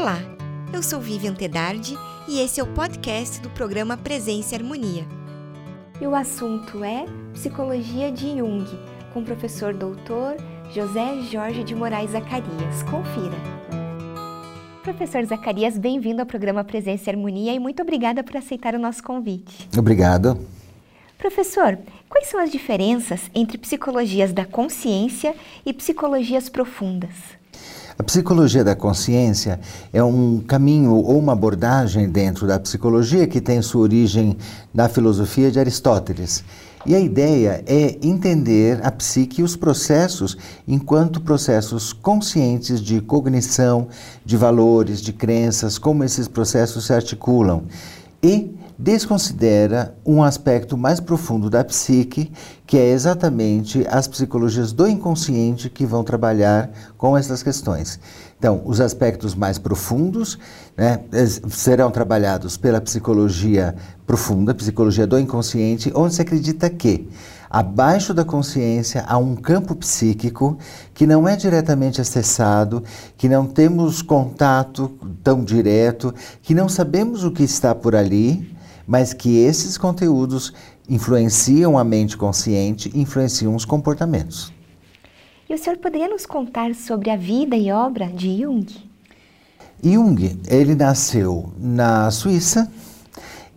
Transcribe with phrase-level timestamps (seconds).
[0.00, 0.18] Olá,
[0.72, 1.94] eu sou Vivian Tedardi
[2.26, 5.04] e esse é o podcast do programa Presença e Harmonia.
[6.00, 7.04] E o assunto é
[7.34, 8.64] Psicologia de Jung,
[9.12, 10.38] com o professor doutor
[10.74, 12.82] José Jorge de Moraes Zacarias.
[12.84, 13.36] Confira.
[14.82, 19.02] Professor Zacarias, bem-vindo ao programa Presença e Harmonia e muito obrigada por aceitar o nosso
[19.02, 19.68] convite.
[19.78, 20.48] Obrigado.
[21.18, 21.78] Professor,
[22.08, 25.34] quais são as diferenças entre psicologias da consciência
[25.66, 27.38] e psicologias profundas?
[28.00, 29.60] A psicologia da consciência
[29.92, 34.38] é um caminho ou uma abordagem dentro da psicologia que tem sua origem
[34.72, 36.42] na filosofia de Aristóteles.
[36.86, 40.34] E a ideia é entender a psique e os processos
[40.66, 43.88] enquanto processos conscientes de cognição,
[44.24, 47.64] de valores, de crenças, como esses processos se articulam.
[48.22, 48.50] E
[48.80, 52.32] desconsidera um aspecto mais profundo da psique,
[52.66, 58.00] que é exatamente as psicologias do inconsciente que vão trabalhar com essas questões.
[58.38, 60.38] Então, os aspectos mais profundos
[60.78, 60.98] né,
[61.50, 63.74] serão trabalhados pela psicologia
[64.06, 67.06] profunda, psicologia do inconsciente, onde se acredita que
[67.50, 70.56] abaixo da consciência há um campo psíquico
[70.94, 72.82] que não é diretamente acessado,
[73.18, 74.88] que não temos contato
[75.22, 78.58] tão direto, que não sabemos o que está por ali
[78.90, 80.52] mas que esses conteúdos
[80.88, 84.52] influenciam a mente consciente, influenciam os comportamentos.
[85.48, 88.66] E o senhor poderia nos contar sobre a vida e obra de Jung?
[89.80, 92.68] Jung, ele nasceu na Suíça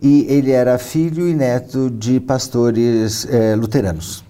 [0.00, 4.22] e ele era filho e neto de pastores é, luteranos.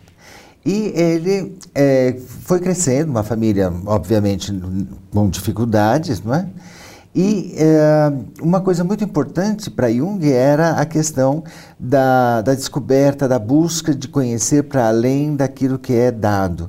[0.65, 4.51] E ele é, foi crescendo, uma família, obviamente,
[5.13, 6.49] com dificuldades, não é?
[7.15, 8.13] E é,
[8.43, 11.45] uma coisa muito importante para Jung era a questão
[11.79, 16.69] da, da descoberta, da busca de conhecer para além daquilo que é dado.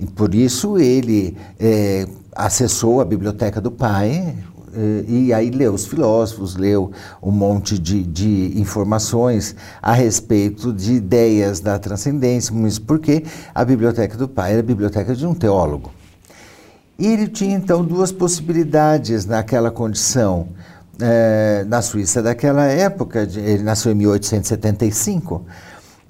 [0.00, 4.34] E por isso ele é, acessou a biblioteca do pai,
[4.74, 6.90] é, e aí leu os filósofos, leu
[7.22, 12.52] um monte de, de informações a respeito de ideias da transcendência,
[12.84, 13.24] porque
[13.54, 16.01] a biblioteca do pai era a biblioteca de um teólogo.
[16.98, 20.48] E ele tinha então duas possibilidades naquela condição.
[21.00, 25.44] É, na Suíça daquela época, ele nasceu em 1875,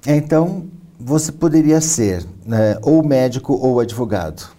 [0.05, 0.65] então
[0.99, 4.49] você poderia ser né, ou médico ou advogado.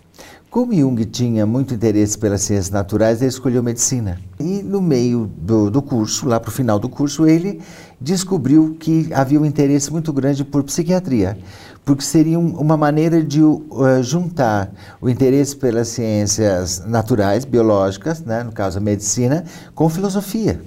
[0.55, 4.21] Como Jung tinha muito interesse pelas ciências naturais, ele escolheu medicina.
[4.39, 7.61] E no meio do, do curso, lá para o final do curso, ele
[8.01, 11.37] descobriu que havia um interesse muito grande por psiquiatria,
[11.85, 13.61] porque seria um, uma maneira de uh,
[14.01, 19.45] juntar o interesse pelas ciências naturais, biológicas, né, no caso a medicina,
[19.75, 20.61] com filosofia.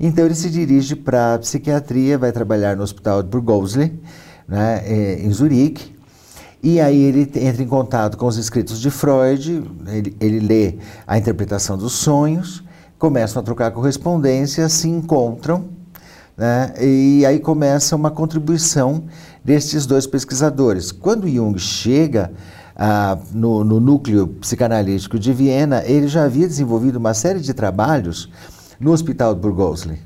[0.00, 3.92] Então ele se dirige para a psiquiatria, vai trabalhar no Hospital de Burgosli,
[4.48, 5.95] né, eh, em Zurique,
[6.66, 10.74] e aí ele entra em contato com os escritos de Freud, ele, ele lê
[11.06, 12.64] a interpretação dos sonhos,
[12.98, 15.66] começam a trocar correspondência, se encontram,
[16.36, 16.74] né?
[16.80, 19.04] e aí começa uma contribuição
[19.44, 20.90] destes dois pesquisadores.
[20.90, 22.32] Quando Jung chega
[22.74, 28.28] ah, no, no, núcleo psicanalítico de Viena, ele já havia desenvolvido uma série de trabalhos
[28.80, 30.00] no Hospital de Burgosli.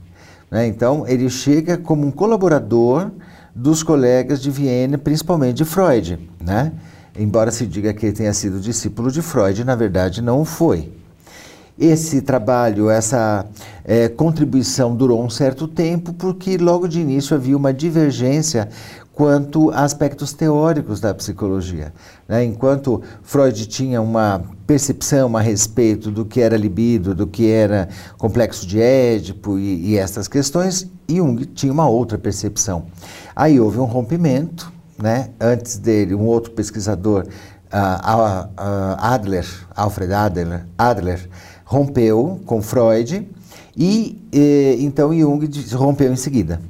[0.50, 0.66] Né?
[0.66, 3.10] Então, ele chega como um colaborador
[3.54, 6.72] dos colegas de Viena, principalmente de Freud, né?
[7.18, 10.99] Embora se diga que ele tenha sido discípulo de Freud, na verdade não foi.
[11.80, 13.46] Esse trabalho, essa
[13.86, 18.68] é, contribuição durou um certo tempo, porque logo de início havia uma divergência
[19.14, 21.92] quanto a aspectos teóricos da psicologia.
[22.28, 22.44] Né?
[22.44, 27.88] Enquanto Freud tinha uma percepção a respeito do que era libido, do que era
[28.18, 32.84] complexo de Édipo e, e essas questões, Jung tinha uma outra percepção.
[33.34, 34.70] Aí houve um rompimento,
[35.02, 35.30] né?
[35.40, 37.26] antes dele, um outro pesquisador,
[37.72, 41.28] uh, uh, Adler, Alfred Adler, Adler,
[41.70, 43.28] rompeu com Freud
[43.76, 46.60] e eh, então Jung rompeu em seguida.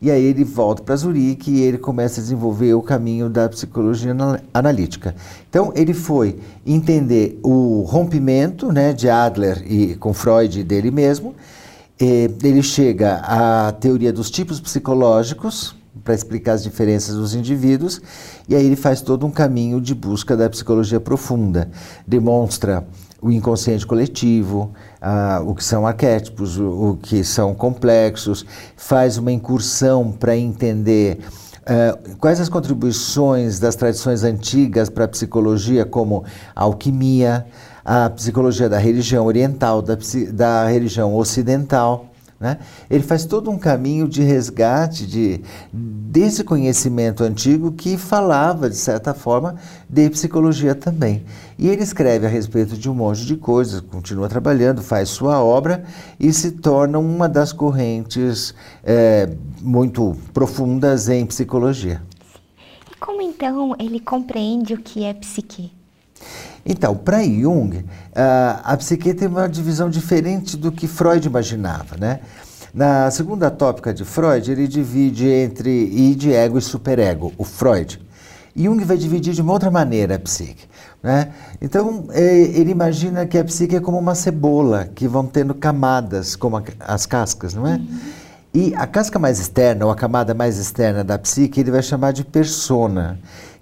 [0.00, 4.14] E aí ele volta para Zurique e ele começa a desenvolver o caminho da psicologia
[4.54, 5.16] analítica.
[5.48, 11.34] Então ele foi entender o rompimento né, de Adler e com Freud dele mesmo.
[11.98, 15.74] ele chega à teoria dos tipos psicológicos
[16.04, 18.00] para explicar as diferenças dos indivíduos
[18.48, 21.68] e aí ele faz todo um caminho de busca da psicologia profunda.
[22.06, 22.86] Demonstra
[23.20, 24.72] o inconsciente coletivo,
[25.44, 28.44] o que são arquétipos, o, o, que são complexos,
[28.76, 31.18] faz uma incursão para entender
[32.18, 36.24] quais as contribuições das tradições antigas para a psicologia, como
[36.54, 37.46] a alquimia,
[37.84, 39.96] a psicologia da religião oriental, da,
[40.32, 42.09] da religião ocidental,
[42.40, 42.56] Né?
[42.88, 49.12] Ele faz todo um caminho de resgate de, desse conhecimento antigo que falava, de certa
[49.12, 49.56] forma,
[49.86, 51.22] de psicologia também.
[51.58, 55.84] E ele escreve a respeito de um monte de coisas, continua trabalhando, faz sua obra
[56.18, 59.28] e se torna uma das correntes é,
[59.60, 62.00] muito profundas em psicologia.
[62.90, 65.70] E como então ele compreende o que é psique?
[66.64, 67.84] Então, para Jung,
[68.14, 72.20] a, a psique tem uma divisão diferente do que Freud imaginava, né?
[72.72, 78.00] Na segunda tópica de Freud, ele divide entre id, ego e superego, o Freud.
[78.54, 80.68] Jung vai dividir de uma outra maneira a psique.
[81.02, 81.32] Né?
[81.60, 86.36] Então, é, ele imagina que a psique é como uma cebola, que vão tendo camadas,
[86.36, 87.74] como as cascas, não é?
[87.74, 87.98] Uhum.
[88.52, 92.12] E a casca mais externa, ou a camada mais externa da psique, ele vai chamar
[92.12, 93.18] de persona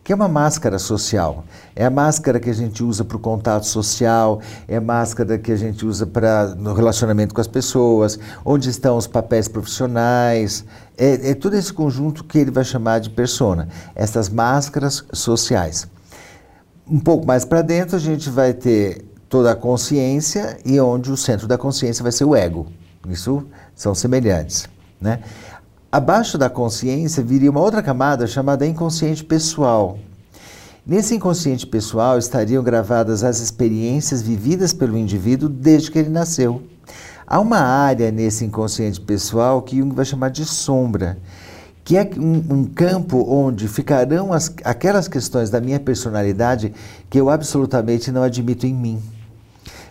[0.09, 1.45] que é uma máscara social.
[1.77, 5.53] É a máscara que a gente usa para o contato social, é a máscara que
[5.53, 10.65] a gente usa para no relacionamento com as pessoas, onde estão os papéis profissionais.
[10.97, 15.87] É, é todo esse conjunto que ele vai chamar de persona, essas máscaras sociais.
[16.91, 21.19] Um pouco mais para dentro, a gente vai ter toda a consciência e onde o
[21.19, 22.67] centro da consciência vai ser o ego.
[23.07, 24.71] Isso são semelhantes.
[24.99, 25.21] Né?
[25.91, 29.99] Abaixo da consciência viria uma outra camada chamada inconsciente pessoal.
[30.87, 36.63] Nesse inconsciente pessoal estariam gravadas as experiências vividas pelo indivíduo desde que ele nasceu.
[37.27, 41.17] Há uma área nesse inconsciente pessoal que Jung vai chamar de sombra,
[41.83, 46.71] que é um, um campo onde ficarão as, aquelas questões da minha personalidade
[47.09, 49.03] que eu absolutamente não admito em mim.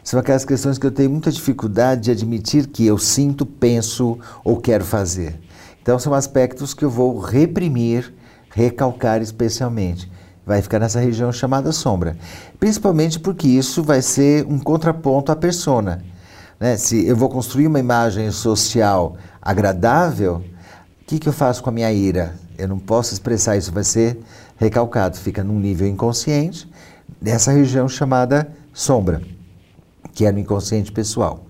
[0.03, 4.57] São aquelas questões que eu tenho muita dificuldade de admitir que eu sinto, penso ou
[4.57, 5.46] quero fazer.
[5.87, 8.13] Então, são aspectos que eu vou reprimir,
[8.53, 10.11] recalcar especialmente.
[10.45, 12.17] Vai ficar nessa região chamada sombra.
[12.59, 16.03] Principalmente porque isso vai ser um contraponto à persona.
[16.59, 16.75] Né?
[16.75, 20.43] Se eu vou construir uma imagem social agradável,
[21.01, 22.35] o que, que eu faço com a minha ira?
[22.57, 24.19] Eu não posso expressar isso, vai ser
[24.57, 26.69] recalcado, fica num nível inconsciente,
[27.21, 29.21] nessa região chamada sombra,
[30.11, 31.45] que é no inconsciente pessoal.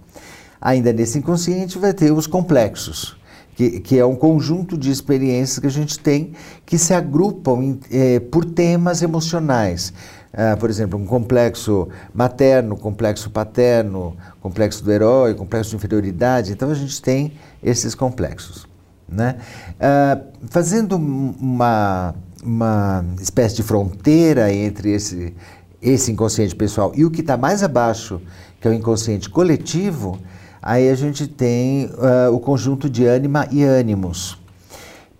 [0.61, 3.16] Ainda nesse inconsciente vai ter os complexos
[3.57, 6.33] que, que é um conjunto de experiências que a gente tem
[6.63, 9.92] que se agrupam em, é, por temas emocionais.
[10.31, 16.51] Ah, por exemplo, um complexo materno, complexo paterno, complexo do herói, complexo de inferioridade.
[16.51, 17.33] Então a gente tem
[17.63, 18.68] esses complexos.
[19.09, 19.38] Né?
[19.80, 20.21] Ah,
[20.51, 22.13] fazendo uma,
[22.44, 25.33] uma espécie de fronteira entre esse,
[25.81, 28.21] esse inconsciente pessoal e o que está mais abaixo,
[28.62, 30.19] que é o inconsciente coletivo,
[30.62, 34.38] Aí a gente tem uh, o conjunto de ânima e ânimos.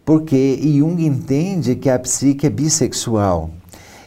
[0.06, 3.50] Porque Jung entende que a psique é bissexual.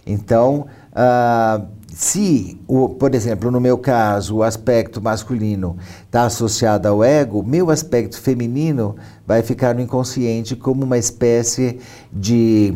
[0.07, 7.05] Então, uh, se, o, por exemplo, no meu caso, o aspecto masculino está associado ao
[7.05, 8.97] ego, meu aspecto feminino
[9.27, 11.81] vai ficar no inconsciente como uma espécie
[12.13, 12.75] de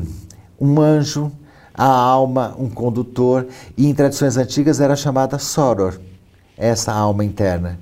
[0.61, 1.33] um anjo,
[1.73, 3.47] a alma, um condutor,
[3.77, 5.99] e em tradições antigas era chamada soror,
[6.57, 7.79] essa alma interna.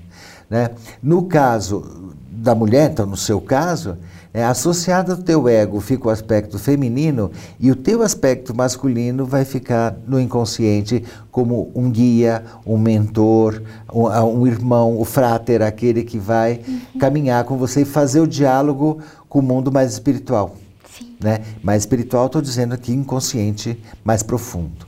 [0.52, 0.68] Né?
[1.02, 3.96] No caso da mulher, então no seu caso,
[4.34, 9.46] é, associado ao teu ego fica o aspecto feminino e o teu aspecto masculino vai
[9.46, 16.18] ficar no inconsciente como um guia, um mentor, um, um irmão, o fráter, aquele que
[16.18, 16.98] vai uhum.
[17.00, 18.98] caminhar com você e fazer o diálogo
[19.30, 20.54] com o mundo mais espiritual.
[20.94, 21.16] Sim.
[21.18, 21.40] Né?
[21.62, 24.86] Mais espiritual, estou dizendo aqui inconsciente mais profundo.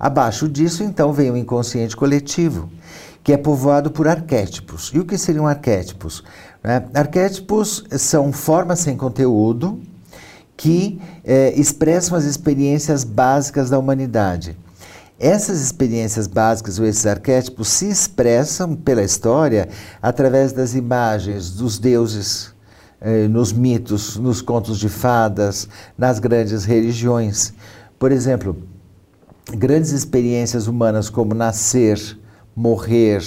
[0.00, 2.70] Abaixo disso, então, vem o inconsciente coletivo
[3.26, 4.92] que é povoado por arquétipos.
[4.94, 6.22] E o que seriam arquétipos?
[6.62, 6.86] Né?
[6.94, 9.80] Arquétipos são formas sem conteúdo
[10.56, 14.56] que é, expressam as experiências básicas da humanidade.
[15.18, 19.70] Essas experiências básicas ou esses arquétipos se expressam pela história
[20.00, 22.54] através das imagens dos deuses,
[23.00, 27.52] eh, nos mitos, nos contos de fadas, nas grandes religiões.
[27.98, 28.56] Por exemplo,
[29.52, 31.98] grandes experiências humanas como nascer,
[32.56, 33.22] morrer,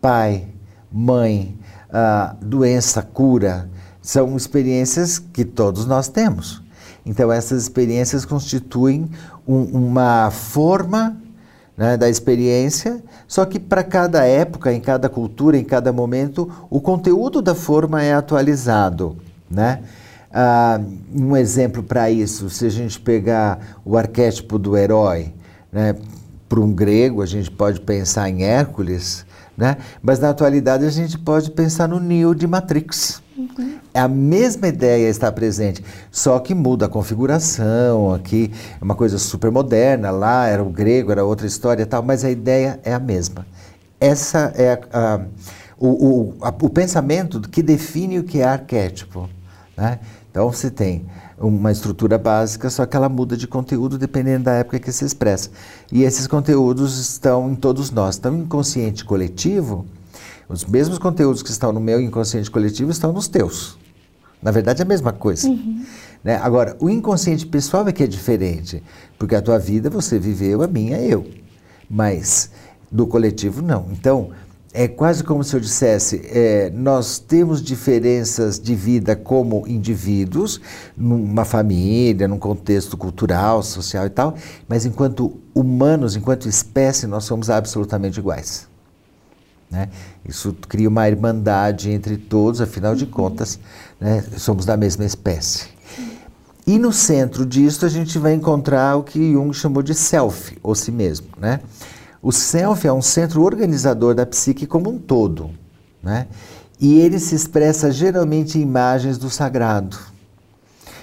[0.00, 0.48] pai,
[0.90, 1.58] mãe,
[1.90, 3.68] uh, doença, cura,
[4.00, 6.62] são experiências que todos nós temos.
[7.04, 9.10] Então, essas experiências constituem
[9.46, 11.16] um, uma forma
[11.76, 16.80] né, da experiência, só que para cada época, em cada cultura, em cada momento, o
[16.80, 19.16] conteúdo da forma é atualizado.
[19.50, 19.82] Né?
[20.30, 25.34] Uh, um exemplo para isso, se a gente pegar o arquétipo do herói,
[25.70, 25.94] né,
[26.52, 29.24] para um grego, a gente pode pensar em Hércules,
[29.56, 29.78] né?
[30.02, 33.22] mas na atualidade a gente pode pensar no Neo de Matrix.
[33.34, 33.78] Uhum.
[33.94, 38.12] A mesma ideia está presente, só que muda a configuração.
[38.12, 42.22] Aqui é uma coisa super moderna, lá era o grego, era outra história tal, mas
[42.22, 43.46] a ideia é a mesma.
[43.98, 45.20] Essa é a, a,
[45.78, 49.26] o, o, a, o pensamento que define o que é arquétipo.
[49.74, 49.98] Né?
[50.32, 51.04] Então você tem
[51.38, 55.50] uma estrutura básica, só que ela muda de conteúdo dependendo da época que se expressa.
[55.92, 58.16] E esses conteúdos estão em todos nós.
[58.16, 59.84] Então, inconsciente coletivo,
[60.48, 63.76] os mesmos conteúdos que estão no meu inconsciente coletivo estão nos teus.
[64.42, 65.46] Na verdade, é a mesma coisa.
[65.48, 65.84] Uhum.
[66.24, 66.36] Né?
[66.36, 68.82] Agora, o inconsciente pessoal é que é diferente,
[69.18, 71.26] porque a tua vida você viveu, a minha eu.
[71.90, 72.50] Mas
[72.90, 73.86] do coletivo, não.
[73.92, 74.30] Então,
[74.72, 80.60] é quase como se eu dissesse: é, nós temos diferenças de vida como indivíduos,
[80.96, 84.34] numa família, num contexto cultural, social e tal,
[84.66, 88.66] mas enquanto humanos, enquanto espécie, nós somos absolutamente iguais.
[89.70, 89.88] Né?
[90.26, 93.58] Isso cria uma irmandade entre todos, afinal de contas,
[93.98, 95.66] né, somos da mesma espécie.
[96.66, 100.74] E no centro disso a gente vai encontrar o que Jung chamou de self, ou
[100.74, 101.26] si mesmo.
[101.38, 101.60] Né?
[102.22, 105.50] O self é um centro organizador da psique como um todo.
[106.00, 106.28] Né?
[106.80, 109.98] E ele se expressa geralmente em imagens do sagrado.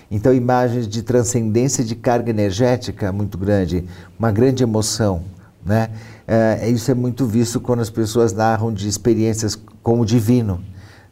[0.10, 3.84] Então, imagens de transcendência de carga energética muito grande,
[4.18, 5.24] uma grande emoção.
[5.64, 5.90] Né?
[6.26, 10.64] É, isso é muito visto quando as pessoas narram de experiências com o divino,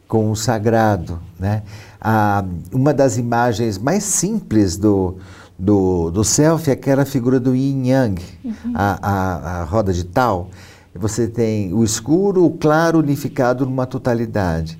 [0.08, 1.20] com o sagrado.
[1.38, 1.62] Né?
[2.00, 5.18] Ah, uma das imagens mais simples do,
[5.58, 8.72] do, do self é aquela figura do yin yang, uhum.
[8.74, 10.50] a, a, a roda de tal.
[10.94, 14.78] Você tem o escuro, o claro unificado numa totalidade.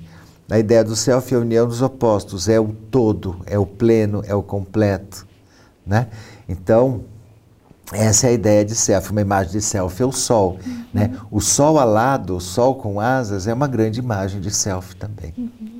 [0.49, 4.23] A ideia do self é a união dos opostos, é o todo, é o pleno,
[4.25, 5.27] é o completo.
[5.85, 6.07] Né?
[6.47, 7.01] Então,
[7.93, 10.59] essa é a ideia de self, uma imagem de self é o sol.
[10.65, 10.85] Uhum.
[10.93, 11.15] Né?
[11.29, 15.33] O sol alado, o sol com asas, é uma grande imagem de self também.
[15.37, 15.78] Uhum.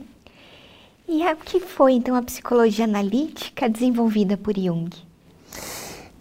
[1.12, 4.92] E o que foi então a psicologia analítica desenvolvida por Jung?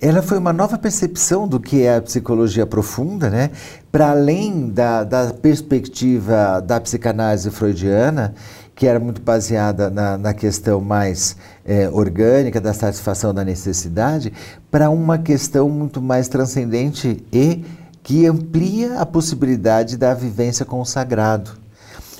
[0.01, 3.51] Ela foi uma nova percepção do que é a psicologia profunda, né?
[3.93, 8.35] Para além da, da perspectiva da psicanálise freudiana,
[8.75, 14.33] que era muito baseada na, na questão mais é, orgânica da satisfação da necessidade,
[14.71, 17.63] para uma questão muito mais transcendente e
[18.03, 21.68] que amplia a possibilidade da vivência com o sagrado.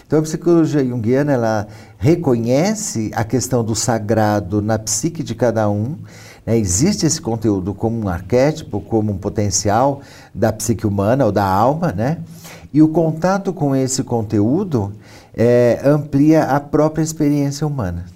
[0.09, 5.99] Então a psicologia junguiana ela reconhece a questão do sagrado na psique de cada um.
[6.47, 6.57] Né?
[6.57, 10.01] Existe esse conteúdo como um arquétipo, como um potencial
[10.35, 12.23] da psique humana ou da alma, né?
[12.73, 14.95] E o contato com esse conteúdo
[15.35, 18.07] é, amplia a própria experiência humana.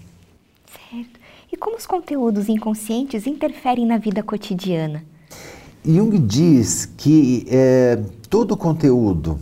[0.90, 1.20] Certo.
[1.52, 5.04] E como os conteúdos inconscientes interferem na vida cotidiana?
[5.84, 7.98] Jung diz que é,
[8.30, 9.38] todo conteúdo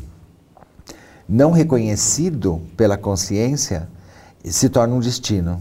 [1.31, 3.89] não reconhecido pela consciência
[4.45, 5.61] se torna um destino.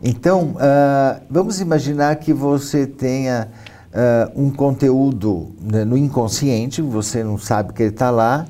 [0.00, 3.48] Então, uh, vamos imaginar que você tenha
[3.88, 8.46] uh, um conteúdo né, no inconsciente, você não sabe que ele está lá,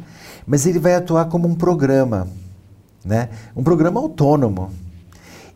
[0.47, 2.29] mas ele vai atuar como um programa,
[3.03, 3.31] né?
[3.57, 4.71] um programa autônomo.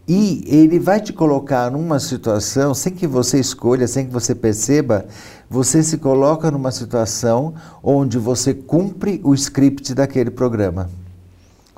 [0.07, 5.07] E ele vai te colocar numa situação, sem que você escolha, sem que você perceba,
[5.49, 10.91] você se coloca numa situação onde você cumpre o script daquele programa.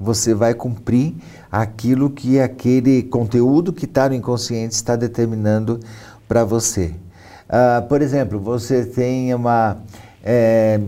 [0.00, 1.14] Você vai cumprir
[1.52, 5.78] aquilo que aquele conteúdo que está no inconsciente está determinando
[6.26, 6.94] para você.
[7.48, 9.76] Uh, por exemplo, você tem uma.
[10.22, 10.80] É,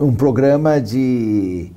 [0.00, 1.72] um programa de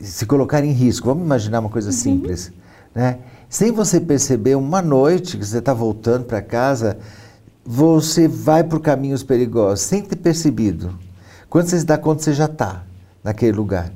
[0.00, 1.06] se colocar em risco.
[1.06, 1.92] Vamos imaginar uma coisa uhum.
[1.92, 2.52] simples,
[2.94, 3.18] né?
[3.54, 6.98] Sem você perceber, uma noite que você está voltando para casa,
[7.64, 10.98] você vai por caminhos perigosos, sem ter percebido.
[11.48, 12.82] Quando você se dá conta, você já está
[13.22, 13.92] naquele lugar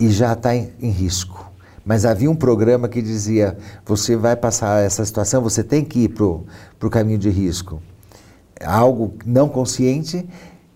[0.00, 1.52] e já está em, em risco.
[1.84, 6.08] Mas havia um programa que dizia: você vai passar essa situação, você tem que ir
[6.08, 7.82] para o caminho de risco.
[8.64, 10.26] Algo não consciente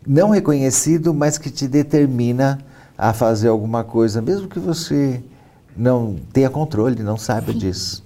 [0.07, 2.59] não reconhecido, mas que te determina
[2.99, 5.23] a fazer alguma coisa, mesmo que você
[5.77, 7.59] não tenha controle, não saiba Sim.
[7.59, 8.05] disso.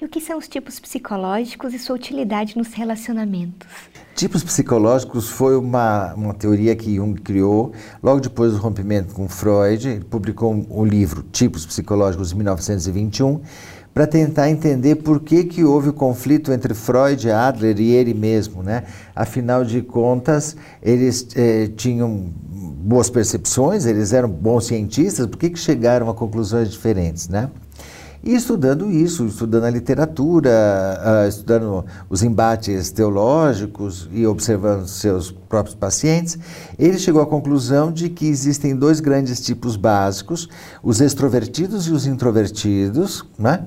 [0.00, 3.66] E o que são os tipos psicológicos e sua utilidade nos relacionamentos?
[4.14, 7.72] Tipos psicológicos foi uma, uma teoria que Jung criou
[8.02, 9.88] logo depois do rompimento com Freud.
[9.88, 13.40] Ele publicou um, um livro, Tipos Psicológicos, em 1921,
[13.94, 18.60] para tentar entender por que, que houve o conflito entre Freud, Adler e ele mesmo.
[18.60, 18.82] Né?
[19.14, 22.28] Afinal de contas, eles eh, tinham
[22.84, 27.28] boas percepções, eles eram bons cientistas, por que, que chegaram a conclusões diferentes?
[27.28, 27.48] Né?
[28.26, 35.74] E estudando isso, estudando a literatura, uh, estudando os embates teológicos e observando seus próprios
[35.74, 36.38] pacientes,
[36.78, 40.48] ele chegou à conclusão de que existem dois grandes tipos básicos,
[40.82, 43.26] os extrovertidos e os introvertidos.
[43.38, 43.66] Né?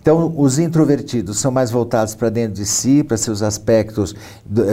[0.00, 4.14] Então, os introvertidos são mais voltados para dentro de si, para seus aspectos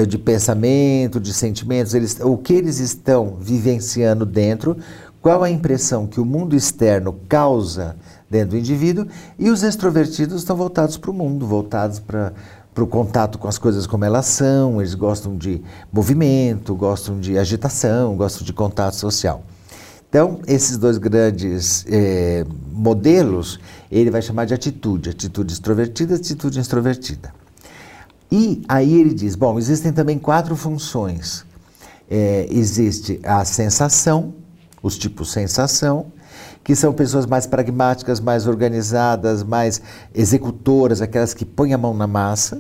[0.08, 4.78] de pensamento, de sentimentos, eles, o que eles estão vivenciando dentro
[5.26, 7.96] qual a impressão que o mundo externo causa
[8.36, 9.08] dentro do indivíduo,
[9.40, 12.34] e os extrovertidos estão voltados para o mundo, voltados para
[12.74, 15.62] para o contato com as coisas como elas são, eles gostam de
[15.94, 19.46] movimento, gostam de agitação, gostam de contato social.
[20.10, 27.34] Então, esses dois grandes eh, modelos, ele vai chamar de atitude, atitude extrovertida, atitude extrovertida.
[28.30, 31.46] E aí ele diz, bom, existem também quatro funções.
[32.10, 34.34] É, existe a sensação,
[34.84, 36.08] os tipos sensação,
[36.66, 39.80] que são pessoas mais pragmáticas, mais organizadas, mais
[40.16, 42.60] executoras, aquelas que põem a mão na massa.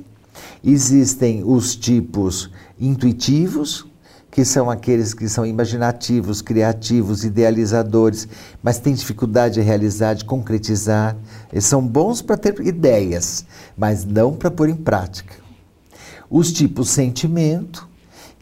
[0.63, 3.83] Existem os tipos intuitivos,
[4.29, 8.27] que são aqueles que são imaginativos, criativos, idealizadores,
[8.61, 11.17] mas têm dificuldade de realizar, de concretizar.
[11.51, 13.43] Eles são bons para ter ideias,
[13.75, 15.33] mas não para pôr em prática.
[16.29, 17.89] Os tipos sentimento,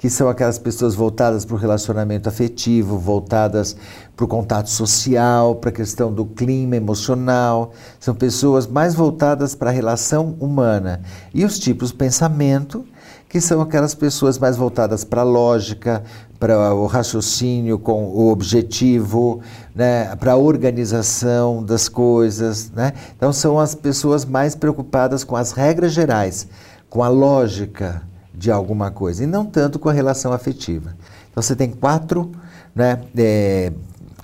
[0.03, 3.73] que são aquelas pessoas voltadas para o relacionamento afetivo, voltadas
[4.17, 9.69] para o contato social, para a questão do clima emocional, são pessoas mais voltadas para
[9.69, 10.99] a relação humana.
[11.33, 12.85] E os tipos pensamento,
[13.29, 16.03] que são aquelas pessoas mais voltadas para a lógica,
[16.37, 19.39] para o raciocínio com o objetivo,
[19.73, 22.69] né, para a organização das coisas.
[22.71, 22.91] Né?
[23.15, 26.45] Então, são as pessoas mais preocupadas com as regras gerais,
[26.89, 28.01] com a lógica
[28.33, 30.95] de alguma coisa, e não tanto com a relação afetiva.
[31.31, 32.31] Então você tem quatro,
[32.75, 33.71] né, é,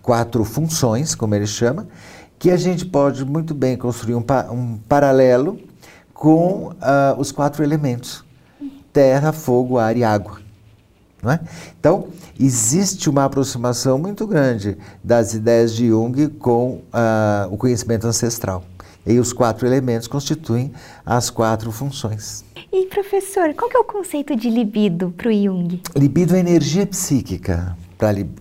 [0.01, 1.88] quatro funções, como ele chama,
[2.38, 5.60] que a gente pode muito bem construir um, pa um paralelo
[6.13, 8.24] com uh, os quatro elementos:
[8.92, 10.39] terra, fogo, ar e água.
[11.22, 11.38] É?
[11.78, 12.08] Então,
[12.39, 18.63] existe uma aproximação muito grande das ideias de Jung com uh, o conhecimento ancestral.
[19.06, 20.72] E os quatro elementos constituem
[21.06, 22.44] as quatro funções.
[22.72, 25.82] E professor, qual que é o conceito de libido para o Jung?
[25.96, 27.75] Libido é energia psíquica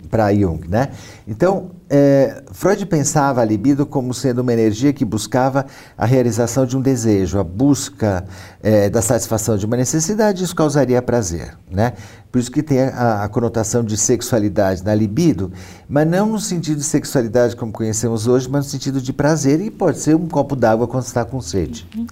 [0.09, 0.91] para Jung, né?
[1.27, 5.65] Então, é, Freud pensava a libido como sendo uma energia que buscava
[5.97, 8.25] a realização de um desejo, a busca
[8.61, 11.93] é, da satisfação de uma necessidade, isso causaria prazer, né?
[12.31, 15.51] Por isso que tem a, a, conotação de sexualidade na libido,
[15.87, 19.71] mas não no sentido de sexualidade como conhecemos hoje, mas no sentido de prazer, e
[19.71, 21.87] pode ser um copo d'água quando está com sede.
[21.97, 22.05] Uhum.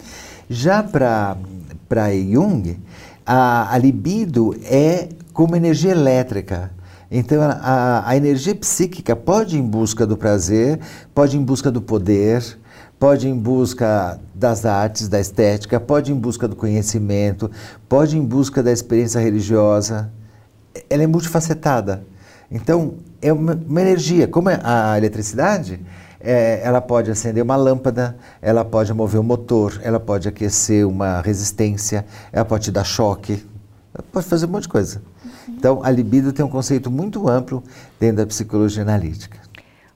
[0.49, 1.35] Já para
[2.13, 2.79] Jung,
[3.23, 6.71] a, a libido é como energia elétrica,
[7.09, 10.79] então, a, a, energia psíquica pode ir em busca do prazer,
[11.15, 12.43] pode ir em busca do poder,
[12.99, 17.49] pode ir em busca das artes, da estética, pode ir em busca do conhecimento,
[17.87, 20.11] pode ir em busca da experiência religiosa.
[20.89, 22.03] Ela é multifacetada.
[22.51, 24.27] Então, é uma, uma energia.
[24.27, 25.79] Como é a eletricidade,
[26.19, 31.21] é, ela pode acender uma lâmpada, ela pode mover um motor, ela pode aquecer uma
[31.21, 33.45] resistência, ela pode te dar choque,
[33.93, 35.01] ela pode fazer um monte de coisa.
[35.47, 37.63] Então, a libido tem um conceito muito amplo
[37.99, 39.37] dentro da psicologia analítica.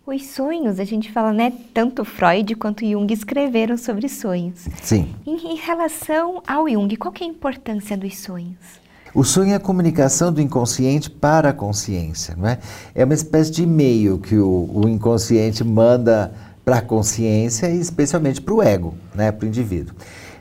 [0.06, 1.54] Os sonhos, a gente fala, né?
[1.74, 4.68] Tanto Freud quanto Jung escreveram sobre sonhos.
[4.82, 5.14] Sim.
[5.26, 8.82] Em, em relação ao Jung, qual é a importância dos sonhos?
[9.14, 12.60] O sonho é a comunicação do inconsciente para a consciência, não é?
[12.96, 16.34] É uma espécie de e-mail que o, o inconsciente manda
[16.64, 19.32] para a consciência e especialmente para o ego, né?
[19.32, 19.94] Para o indivíduo.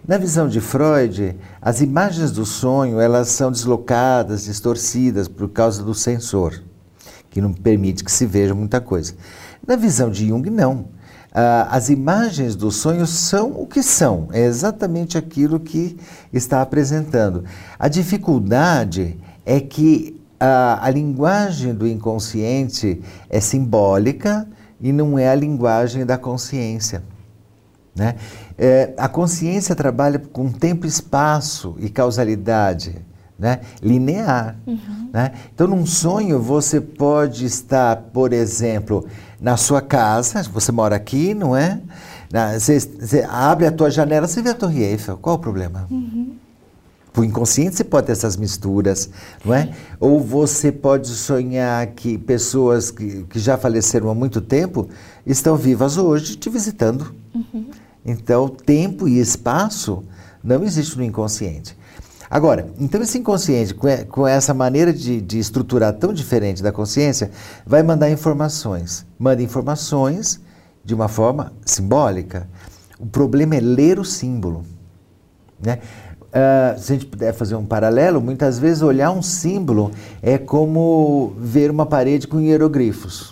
[0.06, 5.94] Na visão de Freud, as imagens do sonho elas são deslocadas, distorcidas por causa do
[5.94, 6.60] sensor,
[7.28, 9.14] que não permite que se veja muita coisa.
[9.66, 10.86] Na visão de Jung, não.
[11.32, 15.96] Ah, as imagens do sonho são o que são, é exatamente aquilo que
[16.32, 17.44] está apresentando.
[17.78, 24.48] A dificuldade é que a, a linguagem do inconsciente é simbólica
[24.80, 27.02] e não é a linguagem da consciência.
[27.94, 28.16] Né?
[28.56, 33.04] É, a consciência trabalha com tempo, espaço e causalidade
[33.40, 33.60] né?
[33.82, 34.56] linear.
[34.66, 35.08] Uhum.
[35.12, 35.32] Né?
[35.54, 39.06] Então, num sonho, você pode estar, por exemplo,
[39.40, 41.80] na sua casa, você mora aqui, não é?
[42.58, 45.86] Você, você abre a tua janela, você vê a Torre Eiffel, qual o problema?
[45.90, 46.36] Uhum.
[47.16, 49.10] O inconsciente você pode ter essas misturas,
[49.44, 49.70] não é?
[49.98, 54.88] Ou você pode sonhar que pessoas que, que já faleceram há muito tempo
[55.26, 57.12] estão vivas hoje te visitando.
[58.04, 60.04] Então, tempo e espaço
[60.42, 61.76] não existe no inconsciente.
[62.30, 67.30] Agora, então esse inconsciente, com essa maneira de, de estruturar tão diferente da consciência,
[67.66, 69.04] vai mandar informações.
[69.18, 70.40] Manda informações
[70.84, 72.48] de uma forma simbólica.
[73.00, 74.64] O problema é ler o símbolo.
[75.60, 75.80] Né?
[76.28, 79.90] Uh, se a gente puder fazer um paralelo, muitas vezes olhar um símbolo
[80.22, 83.30] é como ver uma parede com hieroglifos.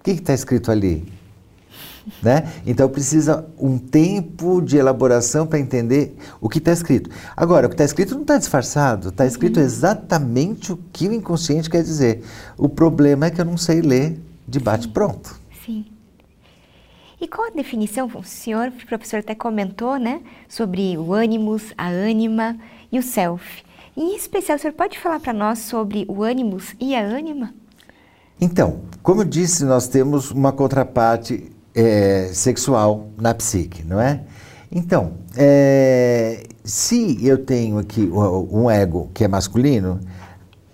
[0.00, 1.15] O que está escrito ali?
[2.22, 2.52] Né?
[2.66, 7.10] Então precisa um tempo de elaboração para entender o que está escrito.
[7.36, 9.66] Agora, o que está escrito não está disfarçado, está escrito uhum.
[9.66, 12.22] exatamente o que o inconsciente quer dizer.
[12.56, 15.38] O problema é que eu não sei ler de bate-pronto.
[15.64, 15.84] Sim.
[17.20, 18.10] E qual a definição?
[18.14, 22.56] O senhor, o professor até comentou, né, sobre o ânimos, a ânima
[22.92, 23.64] e o self.
[23.96, 27.54] Em especial, o senhor pode falar para nós sobre o ânimos e a ânima?
[28.38, 34.22] Então, como eu disse, nós temos uma contraparte é, sexual na psique, não é?
[34.72, 38.10] Então, é, se eu tenho aqui
[38.50, 40.00] um ego que é masculino,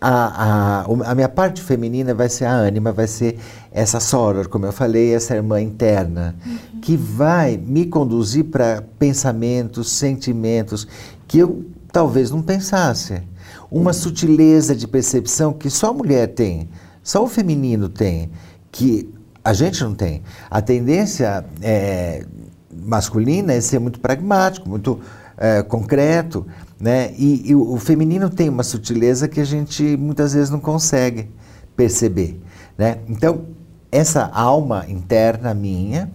[0.00, 3.38] a, a, a, minha parte feminina vai ser a ânima, vai ser
[3.70, 6.80] essa soror, como eu falei, essa irmã interna, uhum.
[6.80, 10.86] que vai me conduzir para pensamentos, sentimentos
[11.28, 13.22] que eu talvez não pensasse.
[13.70, 16.68] Uma sutileza de percepção que só a mulher tem,
[17.02, 18.30] só o feminino tem,
[18.70, 19.08] que
[19.44, 20.22] a gente não tem.
[20.50, 22.24] A tendência é,
[22.72, 25.00] masculina é ser muito pragmático, muito
[25.36, 26.46] é, concreto.
[26.78, 27.12] Né?
[27.16, 31.30] E, e o, feminino tem uma sutileza que a gente muitas vezes não consegue
[31.76, 32.40] perceber.
[32.76, 32.98] Né?
[33.08, 33.46] Então,
[33.90, 36.10] essa alma interna minha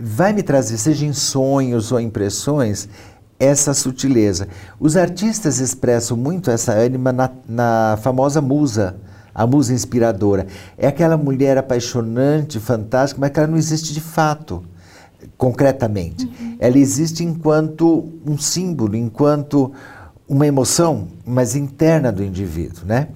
[0.00, 2.88] vai me trazer, seja em sonhos ou impressões,
[3.38, 4.48] essa sutileza.
[4.80, 8.96] Os artistas expressam muito essa ânima na, na famosa musa,
[9.38, 10.48] a musa inspiradora.
[10.76, 14.64] É aquela mulher apaixonante, fantástica, mas que ela não existe de fato
[15.36, 16.26] concretamente.
[16.26, 16.56] Uhum.
[16.58, 19.72] Ela existe enquanto um símbolo, enquanto
[20.28, 23.10] uma emoção, mas interna do indivíduo, né?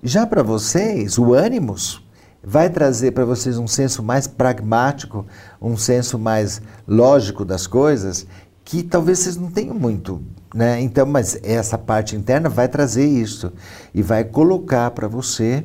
[0.00, 2.00] Já para vocês, o ânimos
[2.40, 5.26] vai trazer para vocês um senso mais pragmático,
[5.60, 8.28] um senso mais lógico das coisas,
[8.64, 10.22] que talvez vocês não tenham muito,
[10.54, 10.80] né?
[10.80, 13.52] Então, mas essa parte interna vai trazer isso
[13.94, 15.64] e vai colocar para você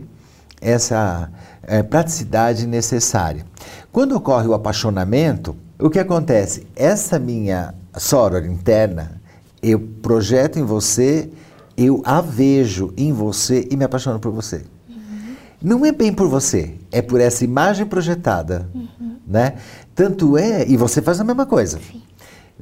[0.61, 1.29] essa
[1.63, 3.45] é, praticidade necessária.
[3.91, 6.67] Quando ocorre o apaixonamento, o que acontece?
[6.75, 9.21] Essa minha soror interna,
[9.61, 11.29] eu projeto em você,
[11.77, 14.63] eu a vejo em você e me apaixono por você.
[14.89, 15.35] Uhum.
[15.61, 19.17] Não é bem por você, é por essa imagem projetada, uhum.
[19.25, 19.55] né?
[19.95, 21.79] Tanto é, e você faz a mesma coisa.
[21.79, 22.02] Sim.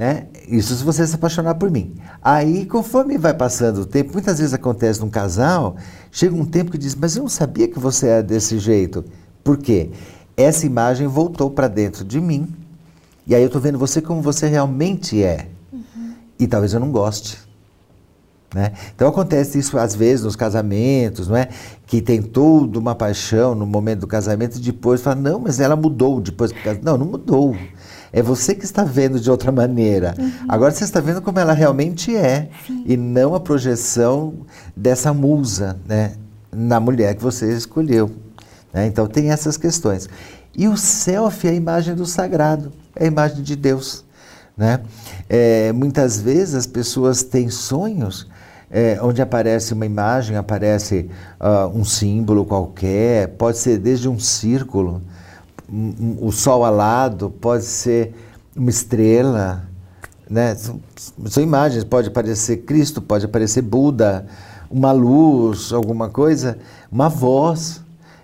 [0.02, 0.26] Né?
[0.48, 1.94] Isso se você se apaixonar por mim.
[2.24, 5.76] Aí, conforme vai passando o tempo, muitas vezes acontece num casal,
[6.12, 9.06] chega um tempo que diz, mas eu não sabia que você era desse jeito.
[9.44, 9.92] Por quê?
[10.36, 12.52] Essa imagem voltou para dentro de mim
[13.28, 15.50] e aí eu estou vendo você como você realmente é.
[15.72, 16.16] Uhum.
[16.40, 17.38] E talvez eu não goste.
[18.56, 18.72] Né?
[18.96, 21.48] Então acontece isso às vezes nos casamentos, não é?
[21.86, 25.76] Que tem toda uma paixão no momento do casamento e depois fala, não, mas ela
[25.76, 26.52] mudou depois.
[26.82, 27.56] Não, não mudou.
[28.14, 30.14] É você que está vendo de outra maneira.
[30.18, 30.32] Uhum.
[30.48, 32.84] Agora você está vendo como ela realmente é Sim.
[32.86, 34.34] e não a projeção
[34.76, 36.14] dessa musa, né?
[36.52, 38.12] Na mulher que você escolheu.
[38.74, 38.88] Né?
[38.88, 40.10] Então tem essas questões.
[40.56, 44.04] E o self é a imagem do sagrado é a imagem de Deus.
[44.56, 44.80] Né?
[45.30, 48.28] É, muitas vezes as pessoas têm sonhos
[48.70, 55.02] é, onde aparece uma imagem, aparece uh, um símbolo qualquer, pode ser desde um círculo,
[56.20, 58.14] o sol alado, pode ser
[58.56, 59.64] uma estrela,
[60.30, 60.54] né?
[60.56, 60.82] São,
[61.26, 64.26] são, imagens, pode aparecer Cristo, pode aparecer Buda,
[64.70, 66.58] uma luz, alguma coisa,
[66.92, 67.82] uma voz,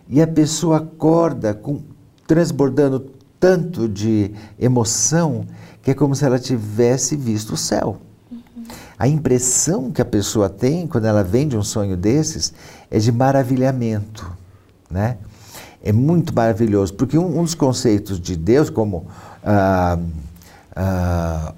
[0.10, 1.82] e a pessoa acorda com,
[2.26, 5.46] transbordando tanto de emoção
[5.82, 7.98] que é como se ela tivesse visto o céu.
[8.30, 8.40] Uhum.
[9.00, 12.54] A impressão que a pessoa tem quando ela vem de um sonho desses
[12.92, 14.30] é de maravilhamento,
[14.90, 15.18] né?
[15.88, 19.08] É muito maravilhoso, porque um, um dos conceitos de Deus, como
[19.42, 19.98] ah,
[20.76, 21.54] ah,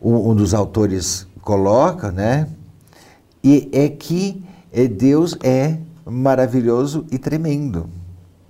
[0.00, 2.48] um, um, dos autores coloca, né?
[3.44, 7.86] E é que é, Deus é maravilhoso e tremendo.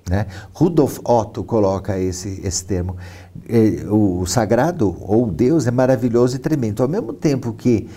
[0.09, 0.27] Né?
[0.55, 2.97] Rudolf Otto coloca esse, esse termo.
[3.49, 6.85] É, o sagrado ou Deus é maravilhoso e tremendo.
[6.85, 7.89] Ao mesmo tempo que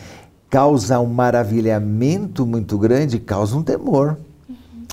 [0.50, 4.18] causa um maravilhamento muito grande, causa um temor.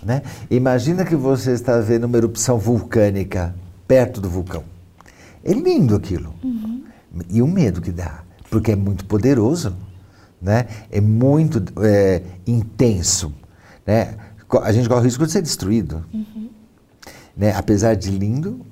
[0.06, 0.22] Né?
[0.50, 3.54] Imagina que você está vendo uma erupção vulcânica
[3.86, 4.64] perto do vulcão.
[5.44, 6.32] É lindo aquilo.
[6.42, 6.82] Uhum.
[7.28, 9.76] E o medo que dá, porque é muito poderoso,
[10.40, 10.66] né?
[10.90, 13.34] é muito é, intenso.
[13.86, 14.14] Né?
[14.62, 16.04] A gente corre o risco de ser destruído.
[16.14, 16.46] Uhum
[17.36, 17.52] né?
[17.54, 18.64] apesar de lindo,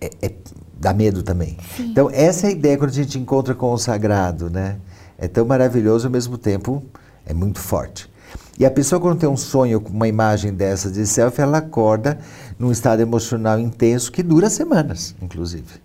[0.00, 0.32] é, é,
[0.78, 1.56] dá medo também.
[1.76, 1.90] Sim.
[1.90, 4.50] Então, essa é a ideia quando a gente encontra com o sagrado.
[4.50, 4.76] Né?
[5.16, 6.84] É tão maravilhoso, ao mesmo tempo,
[7.24, 8.10] é muito forte.
[8.58, 12.18] E a pessoa, quando tem um sonho com uma imagem dessa de selfie, ela acorda
[12.58, 15.80] num estado emocional intenso que dura semanas, inclusive.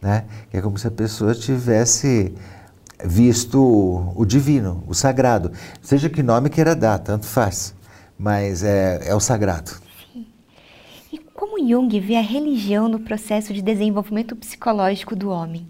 [0.00, 0.24] Né?
[0.52, 2.32] É como se a pessoa tivesse
[3.04, 5.50] visto o divino, o sagrado.
[5.80, 7.74] Seja que nome queira dar, tanto faz.
[8.16, 9.72] Mas é, é o sagrado.
[11.34, 15.66] Como Jung vê a religião no processo de desenvolvimento psicológico do homem?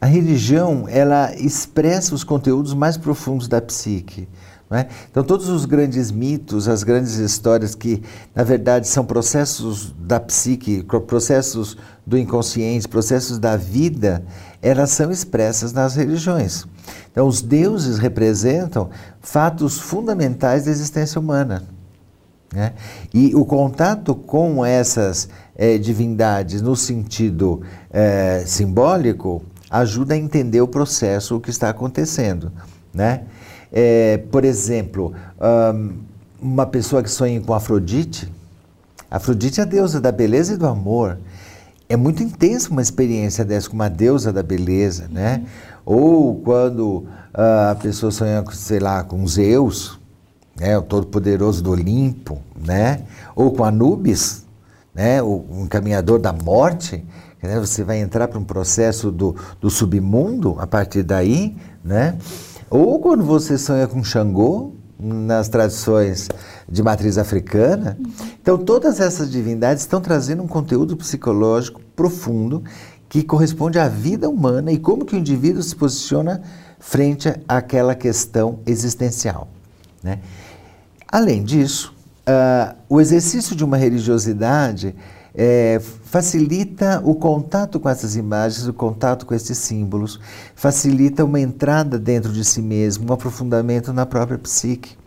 [0.00, 4.28] A religião, ela expressa os conteúdos mais profundos da psique,
[4.72, 4.86] É?
[5.10, 10.84] Então, todos os grandes mitos, as grandes histórias que, na verdade, são processos da psique,
[11.08, 14.22] processos do inconsciente, processos da vida,
[14.62, 16.66] elas são expressas nas religiões.
[17.10, 21.64] Então, os deuses representam fatos fundamentais da existência humana.
[22.54, 22.72] Né?
[23.12, 30.68] E o contato com essas é, divindades no sentido é, simbólico ajuda a entender o
[30.68, 32.52] processo, o que está acontecendo.
[32.94, 33.24] Né?
[33.72, 35.14] É, por exemplo,
[35.74, 35.92] um,
[36.40, 38.30] uma pessoa que sonha com Afrodite,
[39.10, 41.18] Afrodite é a deusa da beleza e do amor.
[41.88, 45.44] É muito intensa uma experiência dessa com uma deusa da beleza, né?
[45.84, 47.04] Ou quando
[47.34, 49.98] uh, a pessoa sonha, sei lá, com Zeus,
[50.56, 50.78] né?
[50.78, 53.02] o todo-poderoso do Olimpo, né?
[53.34, 54.44] Ou com Anubis,
[54.94, 55.20] né?
[55.20, 57.04] o, o encaminhador da morte,
[57.42, 57.58] né?
[57.58, 62.16] você vai entrar para um processo do, do submundo a partir daí, né?
[62.70, 66.28] Ou quando você sonha com Xangô, nas tradições
[66.68, 67.98] de matriz africana.
[68.40, 72.62] Então, todas essas divindades estão trazendo um conteúdo psicológico profundo
[73.08, 76.42] que corresponde à vida humana e como que o indivíduo se posiciona
[76.78, 79.48] frente àquela questão existencial.
[80.02, 80.20] Né?
[81.10, 84.94] Além disso, uh, o exercício de uma religiosidade
[85.34, 90.18] é, facilita o contato com essas imagens, o contato com esses símbolos,
[90.54, 94.98] facilita uma entrada dentro de si mesmo, um aprofundamento na própria psique.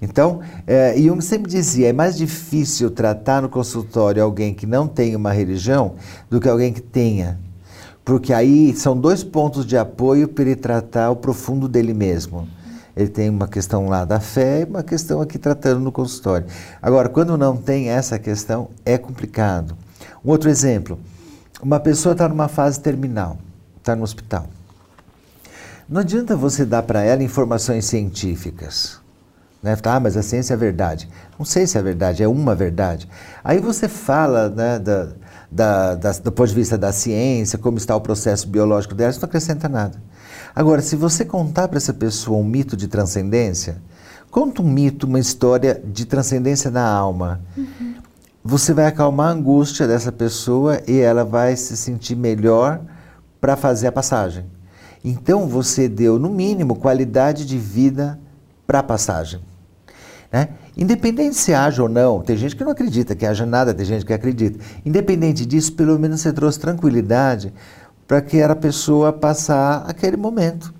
[0.00, 5.14] Então, é, Jung sempre dizia: é mais difícil tratar no consultório alguém que não tem
[5.14, 5.94] uma religião
[6.30, 7.38] do que alguém que tenha.
[8.04, 12.48] Porque aí são dois pontos de apoio para ele tratar o profundo dele mesmo.
[12.98, 16.48] Ele tem uma questão lá da fé e uma questão aqui tratando no consultório.
[16.82, 19.76] Agora, quando não tem essa questão, é complicado.
[20.24, 20.98] Um outro exemplo:
[21.62, 23.38] uma pessoa está numa fase terminal,
[23.76, 24.48] está no hospital.
[25.88, 28.98] Não adianta você dar para ela informações científicas.
[29.62, 29.76] Né?
[29.84, 31.08] Ah, mas a ciência é verdade.
[31.38, 33.08] Não sei se é verdade, é uma verdade.
[33.44, 35.08] Aí você fala né, da,
[35.48, 39.20] da, da, do ponto de vista da ciência, como está o processo biológico dela, isso
[39.20, 40.02] não acrescenta nada.
[40.58, 43.80] Agora, se você contar para essa pessoa um mito de transcendência,
[44.28, 47.40] conta um mito, uma história de transcendência na alma.
[47.56, 47.94] Uhum.
[48.44, 52.80] Você vai acalmar a angústia dessa pessoa e ela vai se sentir melhor
[53.40, 54.46] para fazer a passagem.
[55.04, 58.18] Então você deu, no mínimo, qualidade de vida
[58.66, 59.38] para a passagem.
[60.32, 60.48] Né?
[60.76, 64.04] Independente se haja ou não, tem gente que não acredita que haja nada, tem gente
[64.04, 64.58] que acredita.
[64.84, 67.54] Independente disso, pelo menos você trouxe tranquilidade
[68.08, 70.72] para que a pessoa passar aquele momento.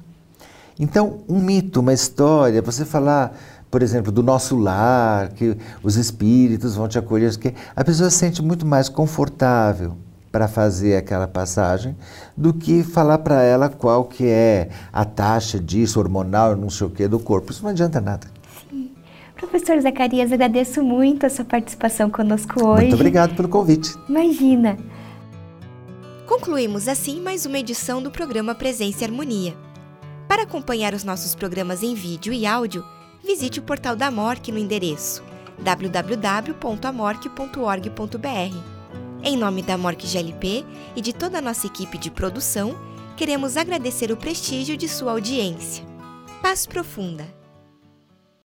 [0.81, 3.37] Então, um mito, uma história, você falar,
[3.71, 8.17] por exemplo, do nosso lar, que os espíritos vão te acolher, que a pessoa se
[8.17, 9.95] sente muito mais confortável
[10.33, 11.95] para fazer aquela passagem
[12.35, 16.91] do que falar para ela qual que é a taxa disso, hormonal, não sei o
[16.91, 17.53] que, do corpo.
[17.53, 18.27] Isso não adianta nada.
[18.71, 18.91] Sim.
[19.37, 22.83] Professor Zacarias, agradeço muito a sua participação conosco hoje.
[22.83, 23.95] Muito obrigado pelo convite.
[24.09, 24.79] Imagina.
[26.29, 29.57] Concluímos assim mais uma edição do programa Presença e Harmonia.
[30.29, 32.85] Para acompanhar os nossos programas em vídeo e áudio,
[33.25, 35.25] visite o portal da MORC no endereço
[35.61, 38.57] www.amorque.org.br.
[39.25, 42.79] Em nome da MORC GLP e de toda a nossa equipe de produção,
[43.17, 45.83] queremos agradecer o prestígio de sua audiência.
[46.43, 47.38] Paz profunda!